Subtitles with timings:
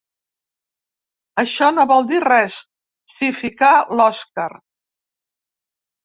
[1.41, 3.69] Això no vol dir res —s'hi ficà
[3.99, 4.47] l'Oskar—.